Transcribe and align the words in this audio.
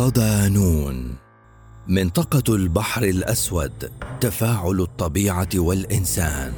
صدانون. 0.00 1.14
منطقة 1.88 2.54
البحر 2.54 3.02
الأسود 3.02 3.92
تفاعل 4.20 4.80
الطبيعة 4.80 5.48
والإنسان. 5.54 6.52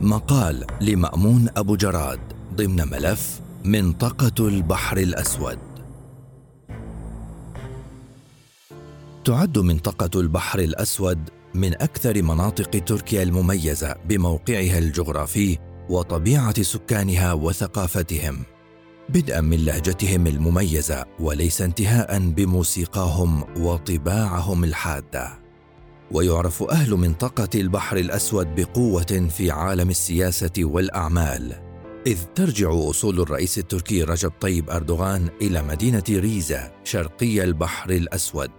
مقال 0.00 0.66
لمأمون 0.80 1.48
أبو 1.56 1.76
جراد 1.76 2.20
ضمن 2.54 2.88
ملف 2.90 3.40
منطقة 3.64 4.48
البحر 4.48 4.98
الأسود. 4.98 5.58
تعد 9.24 9.58
منطقة 9.58 10.20
البحر 10.20 10.58
الأسود 10.58 11.30
من 11.54 11.74
أكثر 11.74 12.22
مناطق 12.22 12.84
تركيا 12.84 13.22
المميزة 13.22 13.96
بموقعها 14.08 14.78
الجغرافي 14.78 15.58
وطبيعة 15.88 16.62
سكانها 16.62 17.32
وثقافتهم. 17.32 18.44
بدءا 19.12 19.40
من 19.40 19.64
لهجتهم 19.64 20.26
المميزة 20.26 21.04
وليس 21.20 21.62
انتهاء 21.62 22.18
بموسيقاهم 22.18 23.44
وطباعهم 23.56 24.64
الحادة. 24.64 25.40
ويعرف 26.12 26.62
أهل 26.62 26.94
منطقة 26.94 27.48
البحر 27.54 27.96
الأسود 27.96 28.54
بقوة 28.54 29.28
في 29.36 29.50
عالم 29.50 29.90
السياسة 29.90 30.52
والأعمال. 30.58 31.54
إذ 32.06 32.18
ترجع 32.34 32.70
أصول 32.90 33.20
الرئيس 33.20 33.58
التركي 33.58 34.02
رجب 34.02 34.32
طيب 34.40 34.70
أردوغان 34.70 35.28
إلى 35.42 35.62
مدينة 35.62 36.04
ريزا 36.10 36.72
شرقي 36.84 37.44
البحر 37.44 37.90
الأسود. 37.90 38.50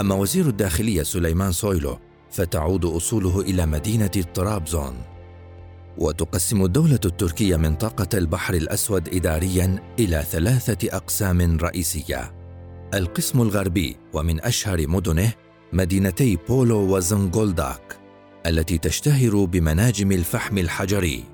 أما 0.00 0.14
وزير 0.14 0.46
الداخلية 0.46 1.02
سليمان 1.02 1.52
سويلو 1.52 1.98
فتعود 2.30 2.84
أصوله 2.84 3.40
إلى 3.40 3.66
مدينة 3.66 4.24
طرابزون 4.34 5.11
وتقسم 5.98 6.64
الدولة 6.64 7.00
التركية 7.04 7.56
منطقة 7.56 8.18
البحر 8.18 8.54
الأسود 8.54 9.14
إداريا 9.14 9.78
إلى 9.98 10.24
ثلاثة 10.30 10.96
أقسام 10.96 11.56
رئيسية. 11.56 12.34
القسم 12.94 13.42
الغربي 13.42 13.96
ومن 14.12 14.40
أشهر 14.40 14.88
مدنه 14.88 15.32
مدينتي 15.72 16.38
بولو 16.48 16.96
وزنغولداك 16.96 17.96
التي 18.46 18.78
تشتهر 18.78 19.44
بمناجم 19.44 20.12
الفحم 20.12 20.58
الحجري، 20.58 21.24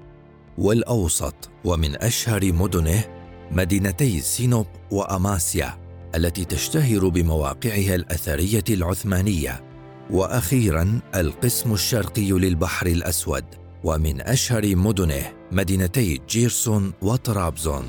والأوسط 0.58 1.50
ومن 1.64 2.02
أشهر 2.02 2.52
مدنه 2.52 3.04
مدينتي 3.50 4.20
سينوب 4.20 4.66
وأماسيا 4.90 5.78
التي 6.14 6.44
تشتهر 6.44 7.08
بمواقعها 7.08 7.94
الأثرية 7.94 8.64
العثمانية، 8.70 9.64
وأخيرا 10.10 11.00
القسم 11.14 11.72
الشرقي 11.72 12.30
للبحر 12.30 12.86
الأسود. 12.86 13.44
ومن 13.84 14.20
أشهر 14.20 14.76
مدنه 14.76 15.32
مدينتي 15.52 16.20
جيرسون 16.28 16.92
وطرابزون. 17.02 17.84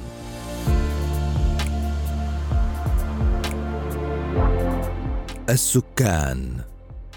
السكان. 5.49 6.61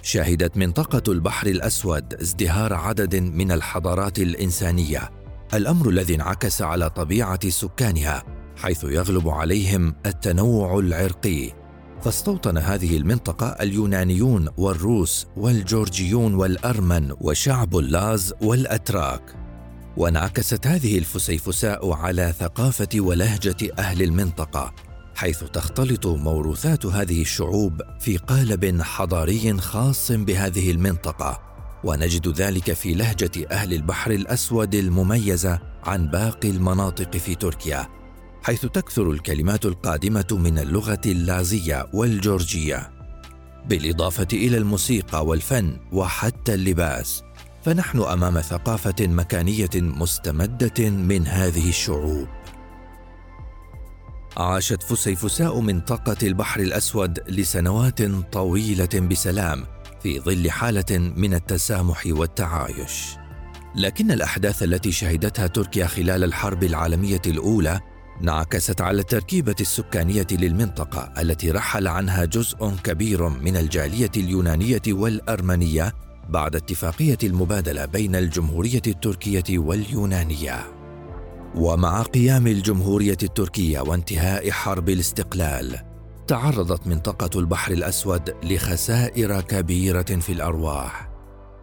شهدت 0.03 0.57
منطقة 0.57 1.13
البحر 1.13 1.47
الأسود 1.47 2.15
ازدهار 2.15 2.75
عدد 2.75 3.17
من 3.17 3.53
الحضارات 3.53 4.19
الإنسانية. 4.19 5.11
الأمر 5.55 5.89
الذي 5.89 6.15
انعكس 6.15 6.63
على 6.63 6.91
طبيعة 6.91 7.49
سكانها 7.49 8.23
حيث 8.57 8.85
يغلب 8.85 9.29
عليهم 9.29 9.95
التنوع 10.07 10.79
العرقي. 10.79 11.62
فاستوطن 12.03 12.59
هذه 12.59 12.97
المنطقة 12.97 13.47
اليونانيون 13.47 14.49
والروس 14.57 15.27
والجورجيون 15.37 16.35
والأرمن 16.35 17.13
وشعب 17.21 17.77
اللاز 17.77 18.35
والأتراك. 18.41 19.37
وانعكست 19.97 20.67
هذه 20.67 20.99
الفسيفساء 20.99 21.93
على 21.93 22.35
ثقافة 22.39 22.89
ولهجة 22.97 23.73
أهل 23.79 24.03
المنطقة 24.03 24.75
حيث 25.15 25.45
تختلط 25.45 26.07
موروثات 26.07 26.87
هذه 26.87 27.23
الشعوب 27.23 27.83
في 28.01 28.17
قالب 28.17 28.83
حضاري 28.83 29.59
خاص 29.59 30.13
بهذه 30.13 30.71
المنطقة. 30.71 31.41
ونجد 31.85 32.29
ذلك 32.29 32.73
في 32.73 32.95
لهجة 32.95 33.47
أهل 33.51 33.75
البحر 33.75 34.11
الأسود 34.11 34.75
المميزة 34.75 35.59
عن 35.85 36.09
باقي 36.09 36.51
المناطق 36.51 37.17
في 37.17 37.35
تركيا. 37.35 38.02
حيث 38.43 38.67
تكثر 38.67 39.11
الكلمات 39.11 39.67
القادمة 39.67 40.27
من 40.31 40.59
اللغة 40.59 41.01
اللازية 41.07 41.87
والجورجية 41.93 42.91
بالإضافة 43.69 44.27
إلى 44.33 44.59
الموسيقى 44.59 45.27
والفن 45.27 45.77
وحتى 45.93 46.55
اللباس. 46.55 47.23
فنحن 47.65 48.03
أمام 48.03 48.41
ثقافة 48.41 49.07
مكانية 49.07 49.71
مستمدة 49.75 50.91
من 50.91 51.27
هذه 51.27 51.69
الشعوب. 51.69 52.29
عاشت 54.37 54.83
فسيفساء 54.83 55.61
منطقه 55.61 56.17
البحر 56.23 56.61
الأسود 56.61 57.19
لسنوات 57.29 58.03
طويلة 58.33 59.01
بسلام 59.11 59.65
في 60.03 60.21
ظل 60.21 60.51
حالة 60.51 60.99
من 60.99 61.35
التسامح 61.35 62.03
والتعايش. 62.07 63.17
لكن 63.75 64.11
الأحداث 64.11 64.63
التي 64.63 64.93
شهدتها 64.93 65.47
تركيا 65.47 65.87
خلال 65.87 66.25
الحرب 66.25 66.65
العالمية 66.65 67.23
الأولى 67.27 67.81
انعكست 68.23 68.81
على 68.81 69.01
التركيبة 69.01 69.55
السكانية 69.61 70.27
للمنطقة 70.31 71.13
التي 71.23 71.51
رحل 71.51 71.89
عنها 71.89 72.25
جزء 72.25 72.73
كبير 72.85 73.29
من 73.29 73.57
الجالية 73.57 74.11
اليونانية 74.17 74.83
والأرمنية 74.89 75.93
بعد 76.29 76.57
اتفاقية 76.57 77.19
المبادلة 77.25 77.85
بين 77.85 78.17
الجمهورية 78.17 78.83
التركية 78.87 79.59
واليونانية. 79.59 80.59
ومع 81.55 82.03
قيام 82.03 82.47
الجمهورية 82.47 83.19
التركية 83.23 83.81
وانتهاء 83.81 84.51
حرب 84.51 84.89
الاستقلال، 84.89 85.79
تعرضت 86.27 86.87
منطقة 86.87 87.41
البحر 87.41 87.73
الأسود 87.73 88.35
لخسائر 88.45 89.41
كبيرة 89.41 90.03
في 90.03 90.33
الأرواح، 90.33 91.09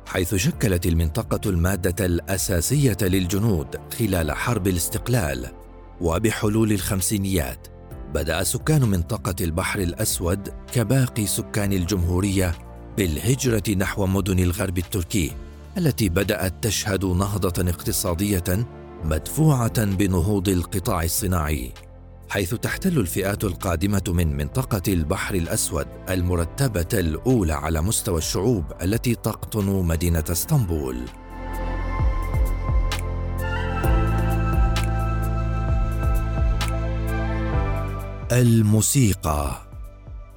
حيث 0.06 0.36
شكلت 0.36 0.86
المنطقة 0.86 1.50
المادة 1.50 2.06
الأساسية 2.06 2.97
للجنود 3.02 3.68
خلال 4.00 4.31
حرب 4.31 4.68
الاستقلال 4.68 5.59
وبحلول 6.02 6.72
الخمسينيات 6.72 7.68
بدأ 8.14 8.44
سكان 8.44 8.82
منطقة 8.82 9.36
البحر 9.42 9.80
الأسود 9.80 10.50
كباقي 10.74 11.28
سكان 11.28 11.74
الجمهورية 11.74 12.56
بالهجرة 12.98 13.76
نحو 13.76 14.06
مدن 14.06 14.40
الغرب 14.40 14.78
التركي 14.78 15.32
التي 15.78 16.09
بدأت 16.09 16.54
تشهد 16.62 17.06
نهضة 17.06 17.70
اقتصادية 17.70 18.68
مدفوعة 19.04 19.86
بنهوض 19.86 20.50
القطاع 20.50 21.04
الصناعي 21.04 21.72
حيث 22.30 22.56
تحتل 22.56 23.00
الفئات 23.00 23.44
القادمة 23.44 24.04
من 24.08 24.38
منطقة 24.38 24.82
البحر 24.88 25.36
الأسود 25.36 25.88
المرتبة 26.09 27.00
الأولى 27.00 27.54
على 27.54 27.82
مستوى 27.82 28.18
الشعوب 28.18 28.64
التي 28.82 29.16
تقطن 29.16 29.66
مدينة 29.66 30.24
اسطنبول. 30.32 30.98
الموسيقى 38.31 39.62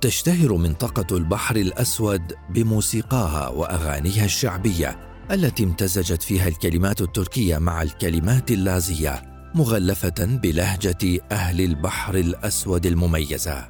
تشتهر 0.00 0.56
منطقة 0.56 1.16
البحر 1.16 1.56
الأسود 1.56 2.32
بموسيقاها 2.50 3.48
وأغانيها 3.48 4.24
الشعبية 4.24 4.98
التي 5.30 5.64
امتزجت 5.64 6.22
فيها 6.22 6.48
الكلمات 6.48 7.00
التركية 7.00 7.58
مع 7.58 7.82
الكلمات 7.82 8.50
اللازية 8.50 9.22
مغلفة 9.54 10.14
بلهجة 10.18 11.20
أهل 11.32 11.60
البحر 11.60 12.14
الأسود 12.14 12.86
المميزة. 12.86 13.68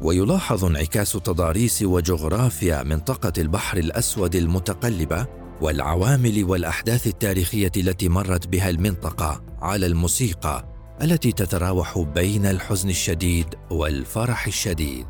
ويلاحظ 0.00 0.64
انعكاس 0.64 1.12
تضاريس 1.12 1.82
وجغرافيا 1.82 2.82
منطقة 2.82 3.32
البحر 3.38 3.78
الأسود 3.78 4.34
المتقلبة 4.36 5.26
والعوامل 5.60 6.44
والأحداث 6.44 7.06
التاريخية 7.06 7.72
التي 7.76 8.08
مرت 8.08 8.46
بها 8.46 8.70
المنطقة 8.70 9.42
على 9.62 9.86
الموسيقى 9.86 10.79
التي 11.02 11.32
تتراوح 11.32 11.98
بين 11.98 12.46
الحزن 12.46 12.90
الشديد 12.90 13.46
والفرح 13.70 14.46
الشديد. 14.46 15.06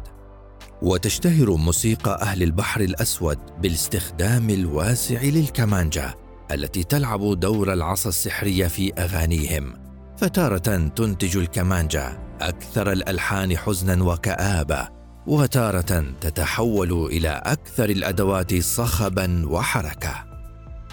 وتشتهر 0.82 1.56
موسيقى 1.56 2.22
أهل 2.22 2.42
البحر 2.42 2.80
الأسود 2.80 3.38
بالاستخدام 3.62 4.50
الواسع 4.50 5.22
للكمانجا 5.22 6.14
التي 6.50 6.82
تلعب 6.82 7.40
دور 7.40 7.72
العصا 7.72 8.08
السحرية 8.08 8.66
في 8.66 8.92
أغانيهم 8.98 9.74
فتارة 10.18 10.88
تنتج 10.96 11.36
الكمانجا 11.36 12.18
أكثر 12.40 12.92
الألحان 12.92 13.56
حزنا 13.56 14.04
وكآبة 14.04 14.88
وتارة 15.26 16.04
تتحول 16.20 16.92
إلى 16.92 17.42
أكثر 17.44 17.90
الأدوات 17.90 18.54
صخبا 18.60 19.44
وحركة. 19.48 20.14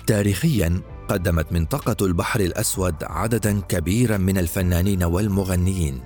تاريخيا 0.07 0.81
قدمت 1.09 1.51
منطقة 1.51 2.05
البحر 2.05 2.39
الأسود 2.39 2.95
عددا 3.03 3.61
كبيرا 3.61 4.17
من 4.17 4.37
الفنانين 4.37 5.03
والمغنيين 5.03 6.01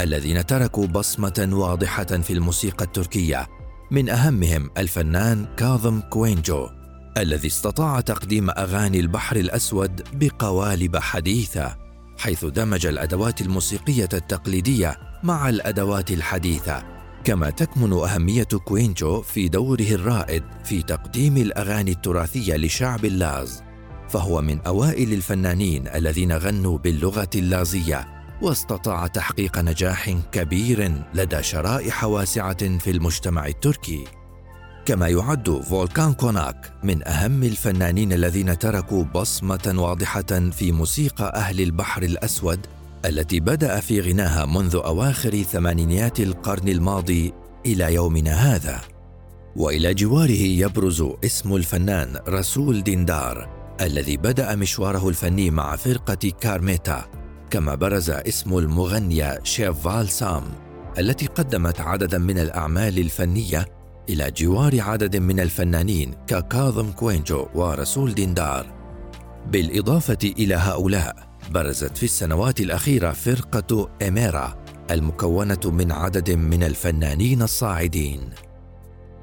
الذين 0.00 0.46
تركوا 0.46 0.86
بصمة 0.86 1.48
واضحة 1.52 2.04
في 2.04 2.32
الموسيقى 2.32 2.84
التركية. 2.84 3.46
من 3.90 4.08
أهمهم 4.08 4.70
الفنان 4.78 5.46
كاظم 5.56 6.00
كويونجو 6.00 6.68
الذي 7.18 7.48
استطاع 7.48 8.00
تقديم 8.00 8.50
أغاني 8.50 9.00
البحر 9.00 9.36
الأسود 9.36 10.02
بقوالب 10.12 10.96
حديثة 10.96 11.76
حيث 12.18 12.44
دمج 12.44 12.86
الأدوات 12.86 13.40
الموسيقية 13.40 14.08
التقليدية 14.12 14.98
مع 15.22 15.48
الأدوات 15.48 16.10
الحديثة. 16.10 16.82
كما 17.24 17.50
تكمن 17.50 17.92
أهمية 17.92 18.48
كويونجو 18.64 19.22
في 19.22 19.48
دوره 19.48 19.90
الرائد 19.90 20.42
في 20.64 20.82
تقديم 20.82 21.36
الأغاني 21.36 21.90
التراثية 21.90 22.56
لشعب 22.56 23.04
اللاز. 23.04 23.63
فهو 24.14 24.40
من 24.42 24.60
أوائل 24.60 25.12
الفنانين 25.12 25.88
الذين 25.88 26.32
غنوا 26.32 26.78
باللغة 26.78 27.30
اللازية 27.34 28.08
واستطاع 28.42 29.06
تحقيق 29.06 29.58
نجاح 29.58 30.16
كبير 30.32 30.92
لدى 31.14 31.42
شرائح 31.42 32.04
واسعة 32.04 32.78
في 32.78 32.90
المجتمع 32.90 33.46
التركي. 33.46 34.04
كما 34.84 35.08
يعد 35.08 35.50
فولكان 35.50 36.12
كوناك 36.12 36.72
من 36.82 37.08
أهم 37.08 37.42
الفنانين 37.42 38.12
الذين 38.12 38.58
تركوا 38.58 39.04
بصمة 39.04 39.74
واضحة 39.76 40.50
في 40.52 40.72
موسيقى 40.72 41.32
أهل 41.34 41.60
البحر 41.60 42.02
الأسود 42.02 42.60
التي 43.04 43.40
بدأ 43.40 43.80
في 43.80 44.00
غناها 44.00 44.46
منذ 44.46 44.80
أواخر 44.84 45.42
ثمانينيات 45.42 46.20
القرن 46.20 46.68
الماضي 46.68 47.32
إلى 47.66 47.94
يومنا 47.94 48.32
هذا. 48.32 48.80
وإلى 49.56 49.94
جواره 49.94 50.42
يبرز 50.42 51.04
اسم 51.24 51.56
الفنان 51.56 52.16
رسول 52.28 52.82
ديندار. 52.82 53.63
الذي 53.80 54.16
بدأ 54.16 54.54
مشواره 54.54 55.08
الفني 55.08 55.50
مع 55.50 55.76
فرقة 55.76 56.32
كارميتا 56.40 57.04
كما 57.50 57.74
برز 57.74 58.10
اسم 58.10 58.58
المغنيه 58.58 59.40
شيف 59.42 60.10
سام 60.10 60.42
التي 60.98 61.26
قدمت 61.26 61.80
عددا 61.80 62.18
من 62.18 62.38
الأعمال 62.38 62.98
الفنية 62.98 63.66
إلى 64.08 64.30
جوار 64.30 64.80
عدد 64.80 65.16
من 65.16 65.40
الفنانين 65.40 66.14
ككاظم 66.26 66.92
كوينجو 66.92 67.46
ورسول 67.54 68.14
ديندار. 68.14 68.66
بالإضافة 69.46 70.18
إلى 70.38 70.54
هؤلاء 70.54 71.16
برزت 71.50 71.96
في 71.96 72.02
السنوات 72.02 72.60
الأخيرة 72.60 73.12
فرقة 73.12 73.90
إميرا 74.08 74.64
المكونة 74.90 75.60
من 75.64 75.92
عدد 75.92 76.30
من 76.30 76.62
الفنانين 76.62 77.42
الصاعدين. 77.42 78.20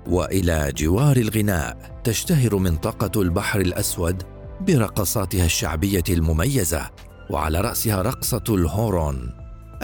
وإلى 0.08 0.72
جوار 0.78 1.18
الغناء 1.18 2.02
تشتهر 2.04 2.56
منطقة 2.56 3.22
البحر 3.22 3.62
الأسود 3.62 4.24
برقصاتها 4.62 5.46
الشعبية 5.46 6.04
المميزة 6.10 6.90
وعلى 7.30 7.62
رأسها 7.62 8.02
رقصة 8.02 8.44
الهورون 8.50 9.30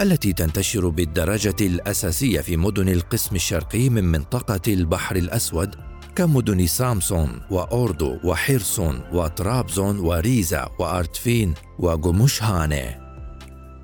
التي 0.00 0.32
تنتشر 0.32 0.88
بالدرجة 0.88 1.56
الأساسية 1.60 2.40
في 2.40 2.56
مدن 2.56 2.88
القسم 2.88 3.36
الشرقي 3.36 3.88
من 3.88 4.04
منطقة 4.04 4.72
البحر 4.72 5.16
الأسود 5.16 5.74
كمدن 6.16 6.66
سامسون 6.66 7.40
وأوردو 7.50 8.18
وحيرسون 8.24 9.00
وطرابزون 9.12 9.98
وريزا 9.98 10.68
وأرتفين 10.78 11.54
وجمشهانة 11.78 13.08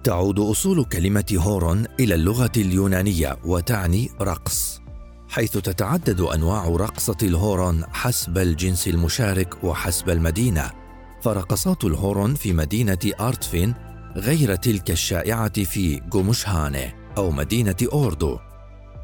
تعود 0.05 0.39
أصول 0.39 0.85
كلمة 0.85 1.37
هورون 1.39 1.85
إلى 2.01 2.15
اللغة 2.15 2.53
اليونانية 2.57 3.37
وتعني 3.45 4.11
رقص 4.21 4.81
حيث 5.29 5.53
تتعدد 5.53 6.21
أنواع 6.21 6.69
رقصة 6.69 7.17
الهورون 7.23 7.85
حسب 7.93 8.39
الجنس 8.39 8.89
المشارك 8.89 9.65
وحسب 9.65 10.11
المدينة. 10.11 10.84
فرقصات 11.25 11.85
الهورون 11.85 12.35
في 12.35 12.53
مدينة 12.53 12.99
أرتفين 13.21 13.75
غير 14.17 14.55
تلك 14.55 14.91
الشائعة 14.91 15.65
في 15.65 16.01
جومشهانة 16.01 16.93
أو 17.17 17.31
مدينة 17.31 17.77
أوردو. 17.93 18.39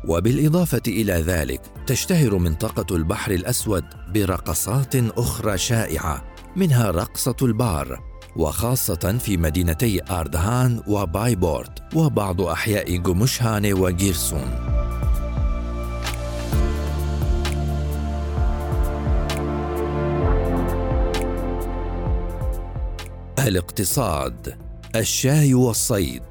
وبالإضافة 0.09 0.83
إلى 0.89 1.13
ذلك 1.13 1.61
تشتهر 1.87 2.39
منطقة 2.39 2.97
البحر 2.97 3.33
الأسود 3.33 3.85
برقصات 4.15 4.97
أخرى 4.97 5.59
شائعة 5.59 6.25
منها 6.57 6.91
رقصة 6.91 7.37
البار 7.43 8.01
وخاصة 8.37 9.19
في 9.19 9.37
مدينتي 9.37 10.01
أردهان 10.11 10.83
وبايبورت 10.87 11.95
وبعض 11.95 12.41
أحياء 12.41 12.97
جمشهان 12.97 13.73
وجيرسون. 13.73 14.80
الاقتصاد 23.49 24.55
الشاي 24.97 25.55
والصيد 25.55 26.23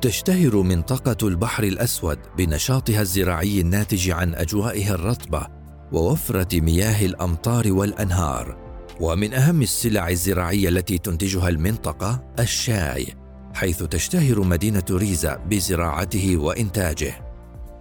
تشتهر 0.00 0.56
منطقة 0.56 1.28
البحر 1.28 1.64
الأسود 1.64 2.18
بنشاطها 2.38 3.00
الزراعي 3.00 3.60
الناتج 3.60 4.10
عن 4.10 4.34
أجوائها 4.34 4.94
الرطبة 4.94 5.46
ووفرة 5.92 6.60
مياه 6.60 7.06
الأمطار 7.06 7.72
والأنهار، 7.72 8.56
ومن 9.00 9.34
أهم 9.34 9.62
السلع 9.62 10.08
الزراعية 10.08 10.68
التي 10.68 10.98
تنتجها 10.98 11.48
المنطقة 11.48 12.24
الشاي، 12.38 13.06
حيث 13.54 13.82
تشتهر 13.82 14.40
مدينة 14.40 14.84
ريزا 14.90 15.36
بزراعته 15.36 16.36
وإنتاجه. 16.36 17.24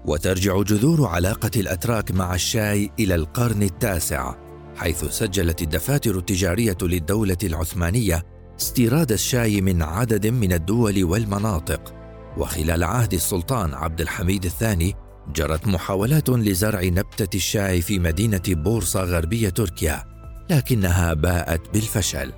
وترجع 0.05 0.61
جذور 0.61 1.07
علاقة 1.07 1.51
الأتراك 1.55 2.11
مع 2.11 2.35
الشاي 2.35 2.91
إلى 2.99 3.15
القرن 3.15 3.63
التاسع، 3.63 4.35
حيث 4.75 5.05
سجلت 5.05 5.61
الدفاتر 5.61 6.17
التجارية 6.17 6.77
للدولة 6.81 7.37
العثمانية 7.43 8.23
استيراد 8.57 9.11
الشاي 9.11 9.61
من 9.61 9.81
عدد 9.81 10.27
من 10.27 10.53
الدول 10.53 11.03
والمناطق. 11.03 11.93
وخلال 12.37 12.83
عهد 12.83 13.13
السلطان 13.13 13.73
عبد 13.73 14.01
الحميد 14.01 14.45
الثاني 14.45 14.95
جرت 15.35 15.67
محاولات 15.67 16.29
لزرع 16.29 16.83
نبتة 16.83 17.35
الشاي 17.35 17.81
في 17.81 17.99
مدينة 17.99 18.41
بورصة 18.47 19.03
غربية 19.03 19.49
تركيا 19.49 20.03
لكنها 20.49 21.13
باءت 21.13 21.61
بالفشل. 21.73 22.31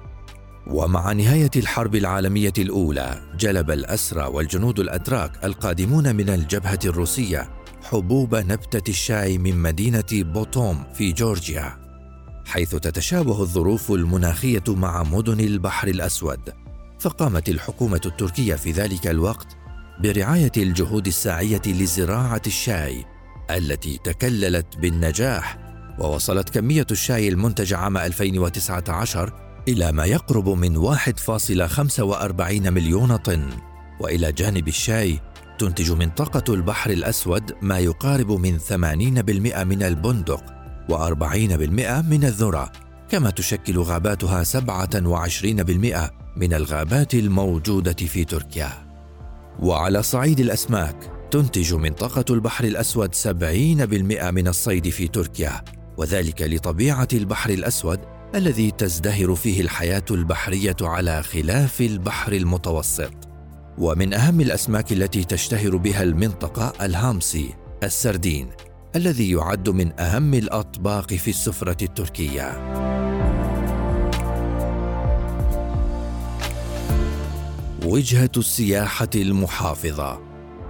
ومع 0.67 1.11
نهاية 1.11 1.51
الحرب 1.55 1.95
العالمية 1.95 2.53
الأولى 2.57 3.21
جلب 3.39 3.71
الأسرى 3.71 4.23
والجنود 4.23 4.79
الأتراك 4.79 5.45
القادمون 5.45 6.15
من 6.15 6.29
الجبهة 6.29 6.79
الروسية 6.85 7.49
حبوب 7.83 8.35
نبتة 8.35 8.89
الشاي 8.89 9.37
من 9.37 9.57
مدينة 9.57 10.03
بوتوم 10.11 10.83
في 10.93 11.11
جورجيا. 11.11 11.88
حيث 12.49 12.75
تتشابه 12.75 13.41
الظروف 13.41 13.91
المناخية 13.91 14.63
مع 14.67 15.03
مدن 15.03 15.39
البحر 15.39 15.87
الأسود 15.87 16.39
فقامت 16.99 17.49
الحكومة 17.49 18.01
التركية 18.05 18.55
في 18.55 18.71
ذلك 18.71 19.07
الوقت 19.07 19.57
برعاية 19.99 20.51
الجهود 20.57 21.07
الساعية 21.07 21.61
لزراعة 21.65 22.41
الشاي 22.47 23.05
التي 23.51 23.99
تكللت 24.03 24.77
بالنجاح 24.77 25.57
ووصلت 25.99 26.49
كمية 26.49 26.87
الشاي 26.91 27.27
المنتج 27.27 27.73
عام 27.73 27.97
2019 27.97 29.33
إلى 29.67 29.91
ما 29.91 30.05
يقرب 30.05 30.49
من 30.49 30.95
1.45 30.95 32.69
مليون 32.69 33.15
طن. 33.15 33.49
وإلى 33.99 34.31
جانب 34.31 34.67
الشاي 34.67 35.19
تنتج 35.59 35.91
منطقة 35.91 36.53
البحر 36.53 36.91
الأسود 36.91 37.55
ما 37.61 37.79
يقارب 37.79 38.31
من 38.31 38.59
80% 38.59 38.73
من 39.63 39.83
البندق. 39.83 40.43
و40% 40.45 40.58
من 42.01 42.23
الذرة 42.23 42.71
كما 43.09 43.29
تشكل 43.29 43.79
غاباتها 43.79 44.43
27% 44.43 46.11
من 46.37 46.53
الغابات 46.53 47.13
الموجودة 47.13 47.93
في 47.93 48.25
تركيا. 48.25 48.71
وعلى 49.59 50.03
صعيد 50.03 50.39
الأسماك 50.39 50.95
تنتج 51.31 51.73
منطقة 51.73 52.33
البحر 52.33 52.63
الأسود 52.63 53.15
70% 53.15 54.31
من 54.31 54.47
الصيد 54.47 54.89
في 54.89 55.07
تركيا 55.07 55.61
وذلك 55.97 56.41
لطبيعة 56.41 57.07
البحر 57.13 57.49
الأسود 57.49 57.99
الذي 58.35 58.71
تزدهر 58.71 59.35
فيه 59.35 59.61
الحياة 59.61 60.05
البحرية 60.11 60.75
على 60.81 61.23
خلاف 61.23 61.81
البحر 61.81 62.33
المتوسط. 62.33 63.13
ومن 63.77 64.13
أهم 64.13 64.41
الأسماك 64.41 64.91
التي 64.91 65.23
تشتهر 65.23 65.77
بها 65.77 66.03
المنطقة 66.03 66.73
الهامسي 66.85 67.53
السردين. 67.83 68.49
الذي 68.95 69.31
يعد 69.31 69.69
من 69.69 69.99
أهم 69.99 70.33
الأطباق 70.33 71.13
في 71.13 71.29
السفرة 71.29 71.77
التركية. 71.81 72.51
وجهة 77.85 78.31
السياحة 78.37 79.09
المحافظة. 79.15 80.21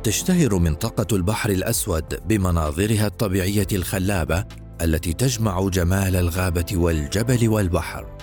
تشتهر 0.04 0.56
منطقة 0.56 1.16
البحر 1.16 1.50
الأسود 1.50 2.28
بمناظرها 2.28 3.08
الطبيعية 3.08 3.68
الخلابة 3.72 4.46
التي 4.82 5.14
تجمع 5.14 5.70
جمال 5.70 6.16
الغابة 6.16 6.66
والجبل 6.74 7.50
والبحر. 7.50 8.18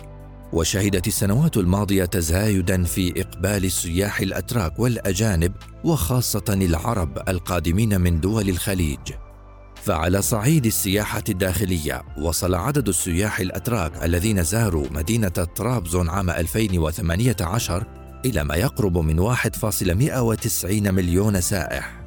وشهدت 0.53 1.07
السنوات 1.07 1.57
الماضية 1.57 2.05
تزايدا 2.05 2.85
في 2.85 3.21
إقبال 3.21 3.65
السياح 3.65 4.21
الأتراك 4.21 4.79
والأجانب 4.79 5.53
وخاصة 5.85 6.45
العرب 6.49 7.29
القادمين 7.29 8.01
من 8.01 8.21
دول 8.21 8.49
الخليج. 8.49 9.26
فعلى 9.87 10.23
صعيد 10.23 10.67
السياحة 10.67 11.23
الداخلية 11.29 12.03
وصل 12.19 12.55
عدد 12.55 12.89
السياح 12.89 13.41
الأتراك 13.41 14.05
الذين 14.05 14.43
زاروا 14.43 14.87
مدينة 14.91 15.29
طرابزون 15.29 16.09
عام 16.09 16.31
2018 16.31 17.87
إلى 18.25 18.45
ما 18.45 18.55
يقرب 18.55 18.99
من 18.99 19.35
1.190 19.35 20.91
مليون 20.91 21.41
سائح. 21.41 22.03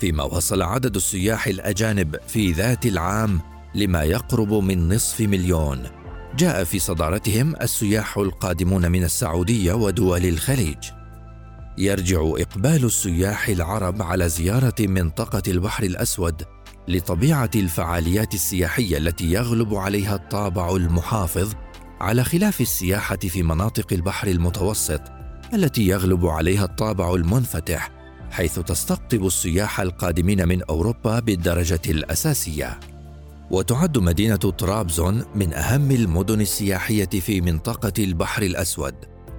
فيما 0.00 0.24
وصل 0.24 0.62
عدد 0.62 0.96
السياح 0.96 1.46
الأجانب 1.46 2.16
في 2.28 2.52
ذات 2.52 2.86
العام 2.86 3.40
لما 3.74 4.02
يقرب 4.02 4.52
من 4.52 4.94
نصف 4.94 5.20
مليون. 5.20 5.82
جاء 6.36 6.64
في 6.64 6.78
صدارتهم 6.78 7.54
السياح 7.62 8.18
القادمون 8.18 8.92
من 8.92 9.04
السعودية 9.04 9.72
ودول 9.72 10.24
الخليج. 10.24 10.84
يرجع 11.78 12.20
إقبال 12.20 12.84
السياح 12.84 13.48
العرب 13.48 14.02
على 14.02 14.28
زيارة 14.28 14.74
منطقة 14.80 15.42
البحر 15.48 15.84
الأسود 15.84 16.42
لطبيعة 16.88 17.50
الفعاليات 17.54 18.34
السياحية 18.34 18.98
التي 18.98 19.32
يغلب 19.32 19.74
عليها 19.74 20.14
الطابع 20.14 20.76
المحافظ 20.76 21.52
على 22.00 22.24
خلاف 22.24 22.60
السياحة 22.60 23.16
في 23.16 23.42
مناطق 23.42 23.92
البحر 23.92 24.28
المتوسط 24.28 25.00
التي 25.54 25.86
يغلب 25.86 26.26
عليها 26.26 26.64
الطابع 26.64 27.14
المنفتح 27.14 27.90
حيث 28.30 28.58
تستقطب 28.58 29.26
السياح 29.26 29.80
القادمين 29.80 30.48
من 30.48 30.62
أوروبا 30.62 31.20
بالدرجة 31.20 31.80
الأساسية. 31.86 32.80
وتعد 33.50 33.98
مدينة 33.98 34.36
طرابزون 34.36 35.24
من 35.34 35.52
أهم 35.52 35.90
المدن 35.90 36.40
السياحية 36.40 37.08
في 37.08 37.40
منطقة 37.40 37.92
البحر 37.98 38.42
الأسود 38.42 38.94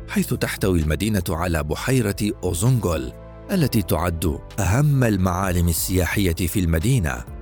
حيث 0.10 0.34
تحتوي 0.34 0.80
المدينة 0.80 1.24
على 1.30 1.64
بحيرة 1.64 2.16
أوزونغول 2.44 3.14
التي 3.52 3.82
تعد 3.82 4.40
أهم 4.60 5.04
المعالم 5.04 5.70
السياحية 5.70 6.34
في 6.34 6.60
المدينة. 6.60 7.33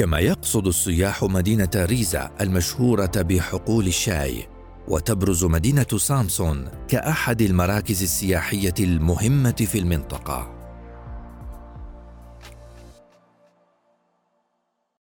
كما 0.00 0.18
يقصد 0.18 0.66
السياح 0.66 1.24
مدينة 1.24 1.70
ريزا 1.74 2.30
المشهورة 2.40 3.12
بحقول 3.16 3.86
الشاي 3.86 4.46
وتبرز 4.88 5.44
مدينة 5.44 5.86
سامسون 5.96 6.68
كأحد 6.88 7.42
المراكز 7.42 8.02
السياحية 8.02 8.74
المهمة 8.80 9.66
في 9.70 9.78
المنطقة. 9.78 10.59